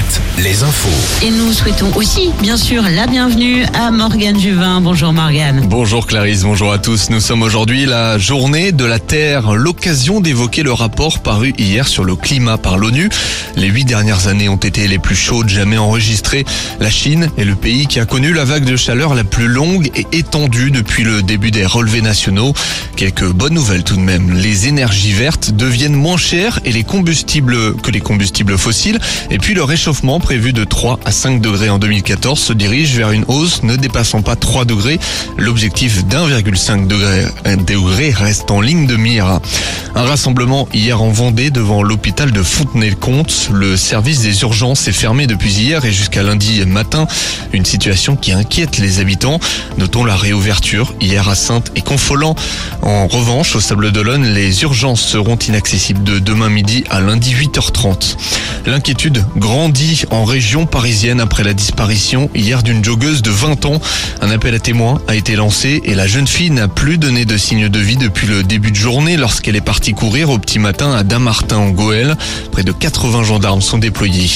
[0.00, 0.88] Alouette, les infos.
[1.22, 4.80] Et nous souhaitons aussi, bien sûr, la bienvenue à Morgane Juvin.
[4.80, 5.66] Bonjour Morgane.
[5.66, 7.10] Bonjour Clarisse, bonjour à tous.
[7.10, 12.04] Nous sommes aujourd'hui la journée de la Terre, l'occasion d'évoquer le rapport paru hier sur
[12.04, 13.10] le climat par l'ONU.
[13.56, 16.44] Les huit dernières années ont été les plus chaudes jamais enregistrées.
[16.78, 19.90] La Chine est le pays qui a connu la vague de chaleur la plus longue
[19.94, 22.54] et étendue depuis le début des relevés nationaux.
[22.96, 24.32] Quelques bonnes nouvelles tout de même.
[24.32, 28.98] Les énergies vertes deviennent moins chères et les combustibles que les combustibles fossiles.
[29.30, 29.89] Et puis le réchauffement
[30.20, 34.22] prévu de 3 à 5 degrés en 2014 se dirige vers une hausse ne dépassant
[34.22, 35.00] pas 3 degrés.
[35.36, 37.24] L'objectif d'1,5 degré,
[37.66, 39.40] degré reste en ligne de mire.
[39.96, 43.50] Un rassemblement hier en Vendée devant l'hôpital de Fontenay-le-Comte.
[43.52, 47.06] Le service des urgences est fermé depuis hier et jusqu'à lundi matin.
[47.52, 49.40] Une situation qui inquiète les habitants.
[49.76, 52.36] Notons la réouverture hier à Sainte et Confolant.
[52.82, 58.16] En revanche, au Sable d'Olonne, les urgences seront inaccessibles de demain midi à lundi 8h30.
[58.66, 59.24] L'inquiétude
[60.10, 63.80] en région parisienne après la disparition hier d'une joggeuse de 20 ans.
[64.20, 67.36] Un appel à témoins a été lancé et la jeune fille n'a plus donné de
[67.36, 70.92] signe de vie depuis le début de journée lorsqu'elle est partie courir au petit matin
[70.92, 72.16] à Damartin en Goël.
[72.50, 74.30] Près de 80 gendarmes sont déployés.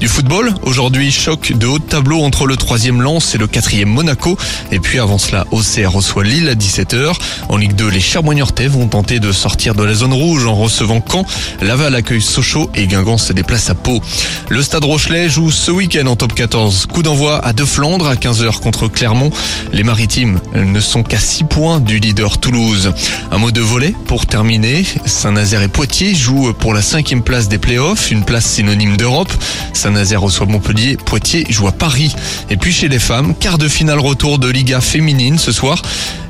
[0.00, 3.88] Du football, aujourd'hui choc de haut de tableau entre le troisième Lens et le quatrième
[3.88, 4.36] Monaco.
[4.70, 7.14] Et puis avant cela, Auxerre reçoit Lille à 17h.
[7.48, 11.02] En Ligue 2, les Charbonniortais vont tenter de sortir de la zone rouge en recevant
[11.10, 11.24] Caen.
[11.62, 14.02] Laval accueille Sochaux et Guingamp se déplace à Pau.
[14.50, 16.86] Le Stade Rochelet joue ce week-end en top 14.
[16.86, 19.30] Coup d'envoi à De Flandre à 15h contre Clermont.
[19.72, 22.92] Les Maritimes ne sont qu'à 6 points du leader Toulouse.
[23.30, 24.84] Un mot de volet pour terminer.
[25.06, 29.32] Saint-Nazaire et Poitiers jouent pour la cinquième place des playoffs, une place synonyme d'Europe.
[29.74, 32.12] Saint-Nazaire reçoit Montpellier, Poitiers joue à Paris.
[32.50, 35.82] Et puis chez les femmes, quart de finale retour de Liga féminine ce soir.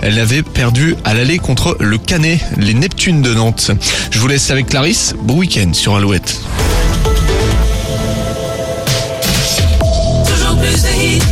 [0.03, 3.70] Elle avait perdu à l'aller contre le Canet, les Neptunes de Nantes.
[4.11, 5.15] Je vous laisse avec Clarisse.
[5.22, 6.42] Bon week-end sur Alouette.
[10.65, 11.23] Toujours plus de